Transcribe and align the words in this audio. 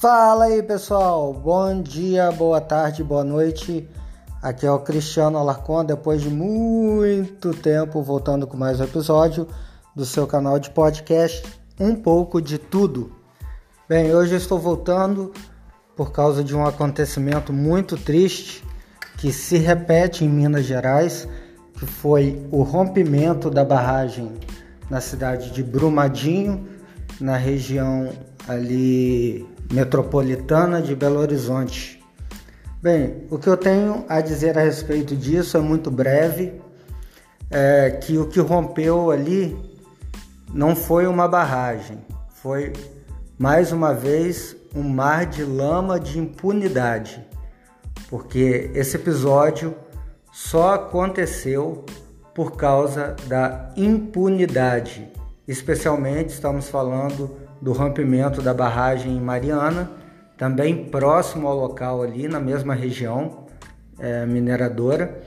Fala 0.00 0.44
aí 0.44 0.62
pessoal, 0.62 1.34
bom 1.34 1.82
dia, 1.82 2.30
boa 2.30 2.60
tarde, 2.60 3.02
boa 3.02 3.24
noite. 3.24 3.88
Aqui 4.40 4.64
é 4.64 4.70
o 4.70 4.78
Cristiano 4.78 5.36
Alarcon, 5.36 5.84
depois 5.84 6.22
de 6.22 6.30
muito 6.30 7.50
tempo 7.52 8.00
voltando 8.00 8.46
com 8.46 8.56
mais 8.56 8.78
um 8.78 8.84
episódio 8.84 9.48
do 9.96 10.06
seu 10.06 10.24
canal 10.24 10.60
de 10.60 10.70
podcast 10.70 11.42
Um 11.80 11.96
pouco 11.96 12.40
de 12.40 12.58
tudo. 12.58 13.10
Bem, 13.88 14.14
hoje 14.14 14.34
eu 14.34 14.38
estou 14.38 14.56
voltando 14.56 15.32
por 15.96 16.12
causa 16.12 16.44
de 16.44 16.54
um 16.54 16.64
acontecimento 16.64 17.52
muito 17.52 17.96
triste 17.96 18.64
que 19.16 19.32
se 19.32 19.58
repete 19.58 20.24
em 20.24 20.28
Minas 20.28 20.64
Gerais, 20.64 21.26
que 21.72 21.86
foi 21.86 22.40
o 22.52 22.62
rompimento 22.62 23.50
da 23.50 23.64
barragem 23.64 24.30
na 24.88 25.00
cidade 25.00 25.50
de 25.50 25.60
Brumadinho, 25.60 26.68
na 27.20 27.36
região 27.36 28.12
ali 28.46 29.57
metropolitana 29.72 30.80
de 30.80 30.94
Belo 30.94 31.20
Horizonte. 31.20 32.02
Bem, 32.80 33.26
o 33.30 33.38
que 33.38 33.48
eu 33.48 33.56
tenho 33.56 34.04
a 34.08 34.20
dizer 34.20 34.56
a 34.56 34.62
respeito 34.62 35.16
disso 35.16 35.56
é 35.56 35.60
muito 35.60 35.90
breve, 35.90 36.60
é 37.50 37.90
que 37.90 38.16
o 38.18 38.28
que 38.28 38.40
rompeu 38.40 39.10
ali 39.10 39.56
não 40.52 40.76
foi 40.76 41.06
uma 41.06 41.26
barragem, 41.26 41.98
foi 42.30 42.72
mais 43.38 43.72
uma 43.72 43.92
vez 43.92 44.56
um 44.74 44.82
mar 44.82 45.26
de 45.26 45.44
lama 45.44 45.98
de 45.98 46.18
impunidade, 46.18 47.24
porque 48.08 48.70
esse 48.74 48.96
episódio 48.96 49.74
só 50.32 50.74
aconteceu 50.74 51.84
por 52.34 52.52
causa 52.52 53.16
da 53.26 53.72
impunidade. 53.76 55.08
Especialmente 55.48 56.28
estamos 56.28 56.68
falando 56.68 57.30
do 57.58 57.72
rompimento 57.72 58.42
da 58.42 58.52
barragem 58.52 59.16
em 59.16 59.20
Mariana, 59.20 59.90
também 60.36 60.84
próximo 60.84 61.48
ao 61.48 61.58
local 61.58 62.02
ali, 62.02 62.28
na 62.28 62.38
mesma 62.38 62.74
região 62.74 63.46
é, 63.98 64.26
mineradora, 64.26 65.22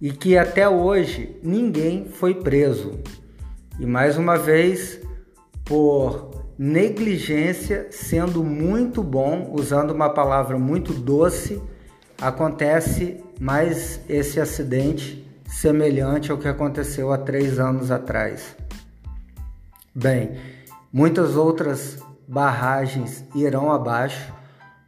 e 0.00 0.10
que 0.10 0.36
até 0.36 0.68
hoje 0.68 1.38
ninguém 1.40 2.06
foi 2.06 2.34
preso. 2.34 2.98
E 3.78 3.86
mais 3.86 4.18
uma 4.18 4.36
vez, 4.36 5.00
por 5.64 6.52
negligência, 6.58 7.86
sendo 7.92 8.42
muito 8.42 9.04
bom, 9.04 9.52
usando 9.54 9.92
uma 9.92 10.10
palavra 10.10 10.58
muito 10.58 10.92
doce, 10.92 11.62
acontece 12.20 13.22
mais 13.38 14.00
esse 14.08 14.40
acidente 14.40 15.24
semelhante 15.46 16.32
ao 16.32 16.38
que 16.38 16.48
aconteceu 16.48 17.12
há 17.12 17.18
três 17.18 17.60
anos 17.60 17.92
atrás. 17.92 18.56
Bem, 19.92 20.36
muitas 20.92 21.34
outras 21.34 21.98
barragens 22.28 23.24
irão 23.34 23.72
abaixo, 23.72 24.32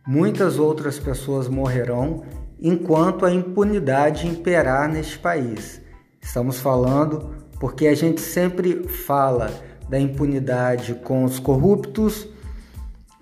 muitas 0.06 0.60
outras 0.60 0.96
pessoas 0.96 1.48
morrerão 1.48 2.22
enquanto 2.60 3.26
a 3.26 3.32
impunidade 3.32 4.28
imperar 4.28 4.88
neste 4.88 5.18
país. 5.18 5.80
Estamos 6.20 6.60
falando 6.60 7.34
porque 7.58 7.88
a 7.88 7.96
gente 7.96 8.20
sempre 8.20 8.86
fala 8.86 9.50
da 9.88 9.98
impunidade 9.98 10.94
com 10.94 11.24
os 11.24 11.40
corruptos, 11.40 12.28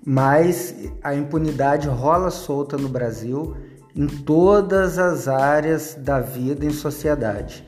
mas 0.04 0.74
a 1.02 1.14
impunidade 1.14 1.88
rola 1.88 2.30
solta 2.30 2.76
no 2.76 2.90
Brasil 2.90 3.56
em 3.96 4.06
todas 4.06 4.98
as 4.98 5.28
áreas 5.28 5.94
da 5.94 6.20
vida 6.20 6.66
em 6.66 6.70
sociedade. 6.70 7.66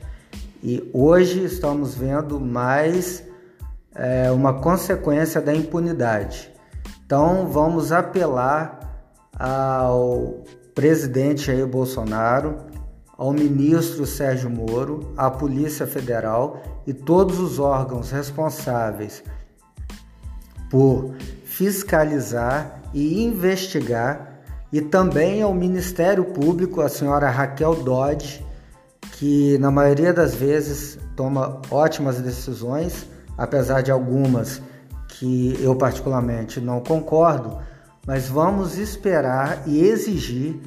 E 0.61 0.87
hoje 0.93 1.43
estamos 1.43 1.95
vendo 1.95 2.39
mais 2.39 3.32
é, 3.95 4.31
uma 4.31 4.53
consequência 4.53 5.41
da 5.41 5.53
impunidade. 5.53 6.51
Então 7.05 7.47
vamos 7.47 7.91
apelar 7.91 8.79
ao 9.37 10.43
presidente 10.73 11.45
Jair 11.45 11.67
Bolsonaro, 11.67 12.57
ao 13.17 13.31
ministro 13.31 14.05
Sérgio 14.05 14.49
Moro, 14.49 15.13
à 15.15 15.29
Polícia 15.29 15.85
Federal 15.85 16.61
e 16.85 16.93
todos 16.93 17.39
os 17.39 17.59
órgãos 17.59 18.11
responsáveis 18.11 19.23
por 20.69 21.13
fiscalizar 21.45 22.81
e 22.93 23.23
investigar, 23.23 24.39
e 24.71 24.81
também 24.81 25.43
ao 25.43 25.53
Ministério 25.53 26.25
Público, 26.25 26.81
a 26.81 26.89
senhora 26.89 27.29
Raquel 27.29 27.75
Dodge, 27.75 28.43
que 29.11 29.55
na 29.59 29.69
maioria 29.69 30.11
das 30.11 30.33
vezes 30.33 30.97
toma 31.15 31.61
ótimas 31.69 32.19
decisões 32.19 33.05
apesar 33.37 33.81
de 33.81 33.91
algumas 33.91 34.61
que 35.07 35.57
eu 35.61 35.75
particularmente 35.75 36.59
não 36.59 36.81
concordo, 36.81 37.59
mas 38.05 38.27
vamos 38.27 38.77
esperar 38.77 39.63
e 39.65 39.81
exigir 39.81 40.59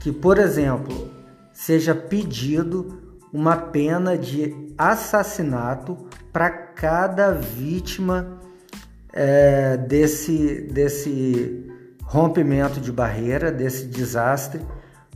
que, 0.00 0.12
por 0.12 0.38
exemplo, 0.38 1.10
seja 1.52 1.94
pedido 1.94 3.16
uma 3.32 3.56
pena 3.56 4.16
de 4.16 4.72
assassinato 4.78 5.96
para 6.32 6.50
cada 6.50 7.32
vítima 7.32 8.38
é, 9.12 9.76
desse, 9.76 10.60
desse 10.70 11.66
rompimento 12.04 12.80
de 12.80 12.92
barreira, 12.92 13.50
desse 13.50 13.86
desastre, 13.86 14.60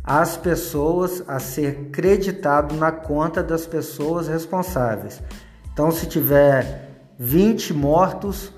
as 0.03 0.37
pessoas 0.37 1.23
a 1.29 1.39
ser 1.39 1.91
creditado 1.93 2.75
na 2.75 2.91
conta 2.91 3.43
das 3.43 3.67
pessoas 3.67 4.27
responsáveis. 4.27 5.23
Então, 5.73 5.91
se 5.91 6.07
tiver 6.07 6.90
20 7.23 7.75
mortos, 7.75 8.51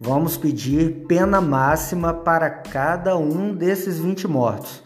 vamos 0.00 0.36
pedir 0.36 1.06
pena 1.06 1.40
máxima 1.40 2.12
para 2.12 2.50
cada 2.50 3.16
um 3.16 3.54
desses 3.54 4.00
20 4.00 4.26
mortos, 4.26 4.82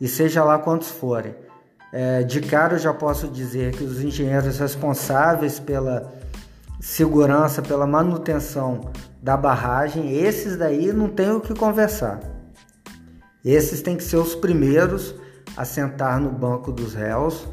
e 0.00 0.08
seja 0.08 0.42
lá 0.42 0.58
quantos 0.58 0.88
forem. 0.88 1.36
É, 1.92 2.24
de 2.24 2.40
cara 2.40 2.74
eu 2.74 2.78
já 2.80 2.92
posso 2.92 3.28
dizer 3.28 3.76
que 3.76 3.84
os 3.84 4.02
engenheiros 4.02 4.58
responsáveis 4.58 5.60
pela 5.60 6.12
segurança, 6.80 7.62
pela 7.62 7.86
manutenção 7.86 8.90
da 9.22 9.36
barragem, 9.36 10.12
esses 10.18 10.56
daí 10.56 10.92
não 10.92 11.08
tem 11.08 11.30
o 11.30 11.40
que 11.40 11.54
conversar. 11.54 12.18
Esses 13.44 13.82
têm 13.82 13.96
que 13.96 14.02
ser 14.02 14.16
os 14.16 14.34
primeiros 14.34 15.14
a 15.56 15.64
sentar 15.64 16.18
no 16.18 16.30
banco 16.30 16.72
dos 16.72 16.92
réus 16.92 17.46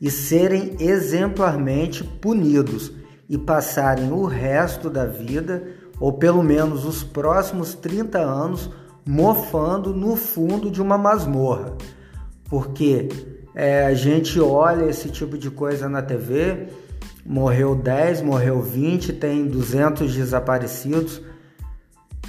e 0.00 0.10
serem 0.10 0.78
exemplarmente 0.80 2.02
punidos 2.02 2.90
e 3.28 3.36
passarem 3.36 4.12
o 4.12 4.24
resto 4.24 4.88
da 4.88 5.04
vida, 5.04 5.64
ou 5.98 6.12
pelo 6.12 6.42
menos 6.42 6.84
os 6.84 7.02
próximos 7.02 7.74
30 7.74 8.18
anos, 8.18 8.70
mofando 9.04 9.92
no 9.92 10.16
fundo 10.16 10.70
de 10.70 10.80
uma 10.80 10.98
masmorra. 10.98 11.74
Porque 12.48 13.08
é, 13.54 13.86
a 13.86 13.94
gente 13.94 14.40
olha 14.40 14.84
esse 14.84 15.08
tipo 15.08 15.36
de 15.36 15.50
coisa 15.50 15.88
na 15.88 16.02
TV, 16.02 16.68
morreu 17.24 17.74
10, 17.74 18.22
morreu 18.22 18.60
20, 18.60 19.14
tem 19.14 19.46
200 19.46 20.14
desaparecidos. 20.14 21.20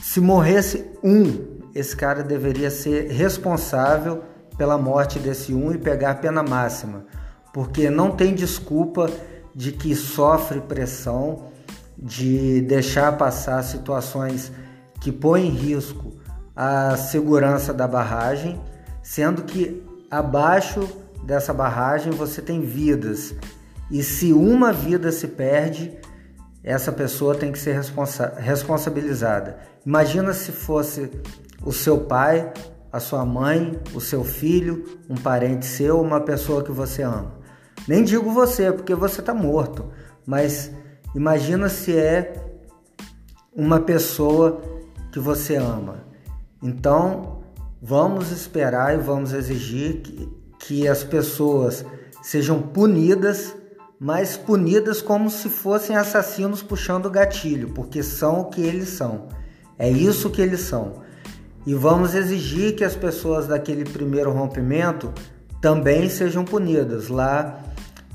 Se 0.02 0.19
morresse 0.19 0.85
um, 1.03 1.58
esse 1.75 1.96
cara 1.96 2.24
deveria 2.24 2.72
ser 2.72 3.12
responsável 3.12 4.24
pela 4.58 4.78
morte 4.78 5.19
desse 5.19 5.53
um 5.53 5.72
e 5.72 5.78
pegar 5.78 6.12
a 6.12 6.16
pena 6.16 6.41
máxima, 6.41 7.06
porque 7.53 7.90
não 7.90 8.12
tem 8.12 8.34
desculpa 8.34 9.09
de 9.57 9.72
que 9.72 9.95
sofre 9.95 10.62
pressão, 10.62 11.47
de 11.97 12.62
deixar 12.62 13.18
passar 13.18 13.63
situações 13.63 14.51
que 15.01 15.12
põem 15.12 15.47
em 15.47 15.50
risco 15.50 16.13
a 16.56 16.95
segurança 16.95 17.73
da 17.73 17.88
barragem, 17.88 18.62
sendo 19.01 19.41
que 19.41 19.84
abaixo 20.12 20.88
dessa 21.23 21.56
barragem 21.56 22.12
você 22.12 22.40
tem 22.40 22.62
vidas. 22.62 23.34
E 23.90 24.03
se 24.03 24.31
uma 24.31 24.72
vida 24.72 25.12
se 25.12 25.28
perde, 25.28 25.91
essa 26.64 26.91
pessoa 26.91 27.34
tem 27.34 27.52
que 27.52 27.58
ser 27.58 27.73
responsa 27.73 28.35
responsabilizada. 28.37 29.58
Imagina 29.84 30.34
se 30.34 30.52
fosse 30.52 31.09
o 31.66 31.73
seu 31.73 32.02
pai, 32.02 32.53
a 32.91 32.99
sua 32.99 33.26
mãe, 33.26 33.79
o 33.96 33.99
seu 33.99 34.23
filho, 34.23 34.85
um 35.09 35.16
parente 35.16 35.66
seu, 35.66 35.99
uma 35.99 36.22
pessoa 36.22 36.64
que 36.64 36.72
você 36.72 37.02
ama. 37.02 37.47
Nem 37.87 38.03
digo 38.03 38.31
você, 38.31 38.72
porque 38.72 38.93
você 38.93 39.22
está 39.22 39.34
morto, 39.34 39.85
mas 40.25 40.72
imagina 41.16 41.69
se 41.69 41.97
é 41.97 42.34
uma 43.55 43.79
pessoa 43.79 44.61
que 45.11 45.19
você 45.19 45.55
ama. 45.55 46.03
Então, 46.61 47.43
vamos 47.81 48.31
esperar 48.31 48.93
e 48.93 48.97
vamos 48.97 49.31
exigir 49.31 50.01
que, 50.01 50.29
que 50.59 50.87
as 50.87 51.03
pessoas 51.03 51.85
sejam 52.22 52.61
punidas, 52.61 53.55
mas 53.99 54.35
punidas 54.35 55.01
como 55.01 55.29
se 55.29 55.47
fossem 55.47 55.95
assassinos 55.95 56.61
puxando 56.61 57.05
o 57.05 57.09
gatilho, 57.09 57.69
porque 57.69 58.03
são 58.03 58.41
o 58.41 58.45
que 58.45 58.61
eles 58.61 58.90
são. 58.90 59.28
É 59.79 59.90
isso 59.90 60.29
que 60.29 60.41
eles 60.41 60.61
são. 60.61 61.01
E 61.66 61.73
vamos 61.73 62.16
exigir 62.16 62.75
que 62.75 62.83
as 62.83 62.95
pessoas 62.95 63.47
daquele 63.47 63.83
primeiro 63.83 64.31
rompimento 64.31 65.13
também 65.61 66.09
sejam 66.09 66.43
punidas. 66.43 67.07
Lá 67.07 67.63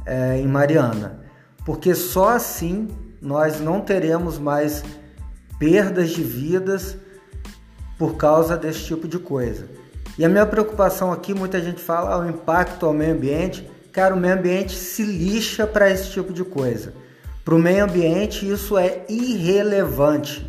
é, 0.06 0.38
em 0.38 0.46
Mariana, 0.46 1.20
porque 1.64 1.94
só 1.94 2.30
assim 2.30 2.88
nós 3.20 3.60
não 3.60 3.80
teremos 3.80 4.38
mais 4.38 4.82
perdas 5.58 6.10
de 6.10 6.22
vidas 6.22 6.96
por 7.96 8.16
causa 8.16 8.56
desse 8.56 8.84
tipo 8.84 9.06
de 9.06 9.18
coisa. 9.18 9.68
E 10.18 10.24
a 10.24 10.28
minha 10.28 10.44
preocupação 10.44 11.12
aqui, 11.12 11.32
muita 11.32 11.60
gente 11.60 11.80
fala, 11.80 12.14
ah, 12.14 12.18
o 12.18 12.28
impacto 12.28 12.84
ao 12.84 12.92
meio 12.92 13.14
ambiente. 13.14 13.68
Cara, 13.92 14.14
o 14.14 14.18
meio 14.18 14.34
ambiente 14.34 14.74
se 14.74 15.02
lixa 15.02 15.66
para 15.66 15.90
esse 15.90 16.10
tipo 16.10 16.32
de 16.32 16.44
coisa. 16.44 16.92
Para 17.44 17.54
o 17.54 17.58
meio 17.58 17.84
ambiente, 17.84 18.48
isso 18.48 18.76
é 18.76 19.04
irrelevante. 19.08 20.46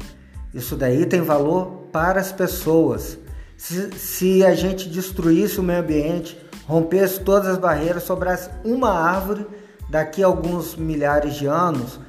Isso 0.53 0.75
daí 0.75 1.05
tem 1.05 1.21
valor 1.21 1.87
para 1.91 2.19
as 2.19 2.31
pessoas. 2.31 3.17
Se, 3.55 3.91
se 3.97 4.45
a 4.45 4.53
gente 4.53 4.89
destruísse 4.89 5.59
o 5.59 5.63
meio 5.63 5.79
ambiente, 5.79 6.37
rompesse 6.67 7.19
todas 7.19 7.47
as 7.47 7.57
barreiras, 7.57 8.03
sobrasse 8.03 8.49
uma 8.63 8.91
árvore, 8.91 9.45
daqui 9.89 10.23
a 10.23 10.27
alguns 10.27 10.75
milhares 10.75 11.35
de 11.35 11.45
anos, 11.45 11.99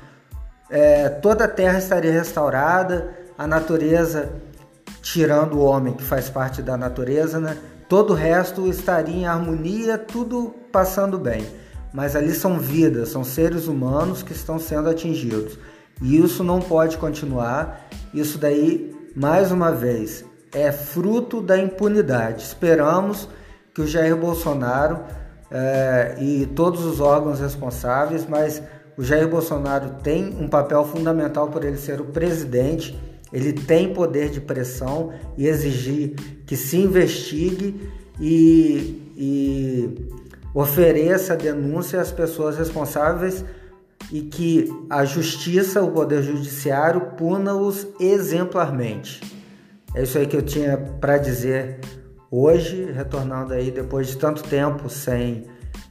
é, 0.70 1.08
toda 1.08 1.44
a 1.44 1.48
terra 1.48 1.78
estaria 1.78 2.12
restaurada, 2.12 3.14
a 3.36 3.46
natureza, 3.46 4.32
tirando 5.02 5.54
o 5.54 5.64
homem 5.64 5.92
que 5.92 6.02
faz 6.02 6.30
parte 6.30 6.62
da 6.62 6.76
natureza, 6.76 7.38
né? 7.38 7.56
todo 7.88 8.12
o 8.12 8.16
resto 8.16 8.66
estaria 8.66 9.14
em 9.14 9.26
harmonia, 9.26 9.98
tudo 9.98 10.54
passando 10.72 11.18
bem. 11.18 11.46
Mas 11.92 12.16
ali 12.16 12.32
são 12.32 12.58
vidas, 12.58 13.10
são 13.10 13.22
seres 13.22 13.68
humanos 13.68 14.22
que 14.22 14.32
estão 14.32 14.58
sendo 14.58 14.88
atingidos. 14.88 15.58
E 16.02 16.16
isso 16.18 16.42
não 16.42 16.60
pode 16.60 16.96
continuar. 16.98 17.86
Isso 18.12 18.36
daí, 18.36 18.92
mais 19.14 19.52
uma 19.52 19.70
vez, 19.70 20.24
é 20.52 20.72
fruto 20.72 21.40
da 21.40 21.56
impunidade. 21.56 22.42
Esperamos 22.42 23.28
que 23.74 23.82
o 23.82 23.86
Jair 23.86 24.16
Bolsonaro 24.16 25.00
é, 25.50 26.16
e 26.20 26.46
todos 26.46 26.84
os 26.84 27.00
órgãos 27.00 27.40
responsáveis, 27.40 28.26
mas 28.28 28.62
o 28.96 29.02
Jair 29.02 29.28
Bolsonaro 29.28 29.96
tem 30.02 30.34
um 30.40 30.48
papel 30.48 30.84
fundamental 30.84 31.48
por 31.48 31.64
ele 31.64 31.76
ser 31.76 32.00
o 32.00 32.04
presidente. 32.04 32.98
Ele 33.32 33.52
tem 33.52 33.92
poder 33.92 34.30
de 34.30 34.40
pressão 34.40 35.12
e 35.36 35.46
exigir 35.48 36.14
que 36.46 36.56
se 36.56 36.76
investigue 36.76 37.90
e, 38.20 39.12
e 39.16 40.08
ofereça 40.54 41.36
denúncia 41.36 42.00
às 42.00 42.12
pessoas 42.12 42.56
responsáveis 42.56 43.44
e 44.12 44.22
que 44.22 44.72
a 44.88 45.04
justiça, 45.04 45.82
o 45.82 45.90
poder 45.90 46.22
judiciário, 46.22 47.12
puna-os 47.16 47.88
exemplarmente. 47.98 49.20
É 49.94 50.02
isso 50.02 50.18
aí 50.18 50.26
que 50.26 50.36
eu 50.36 50.42
tinha 50.42 50.76
para 50.76 51.18
dizer 51.18 51.80
hoje, 52.36 52.90
retornando 52.90 53.52
aí 53.52 53.70
depois 53.70 54.08
de 54.08 54.16
tanto 54.16 54.42
tempo 54.42 54.88
sem 54.88 55.46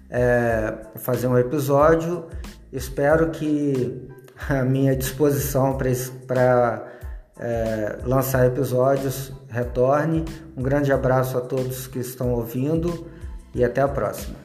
é, 0.10 0.76
fazer 0.96 1.28
um 1.28 1.38
episódio. 1.38 2.28
Espero 2.72 3.30
que 3.30 4.10
a 4.50 4.64
minha 4.64 4.96
disposição 4.96 5.78
para 6.28 6.86
é, 7.40 8.00
lançar 8.06 8.46
episódios 8.46 9.32
retorne. 9.48 10.26
Um 10.58 10.62
grande 10.62 10.92
abraço 10.92 11.38
a 11.38 11.42
todos 11.42 11.88
que 11.88 12.00
estão 12.00 12.34
ouvindo 12.34 13.08
e 13.56 13.64
até 13.64 13.82
a 13.82 13.88
próxima. 13.88 14.43